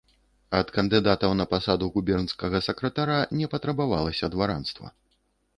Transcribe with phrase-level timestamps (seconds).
[0.59, 4.95] Ад кандыдатаў на пасаду губернскага сакратара не патрабавалася дваранства.